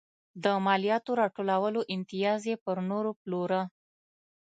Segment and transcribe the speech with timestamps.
[0.43, 3.61] د مالیاتو راټولولو امتیاز یې پر نورو پلوره.